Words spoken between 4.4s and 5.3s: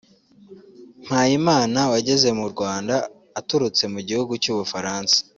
cy’ u Bufaransa